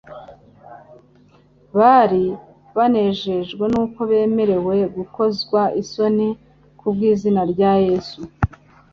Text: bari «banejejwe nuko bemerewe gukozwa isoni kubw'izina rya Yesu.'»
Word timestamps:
bari 1.79 2.25
«banejejwe 2.75 3.63
nuko 3.73 3.99
bemerewe 4.11 4.75
gukozwa 4.95 5.61
isoni 5.81 6.27
kubw'izina 6.79 7.41
rya 7.53 7.71
Yesu.'» 7.85 8.25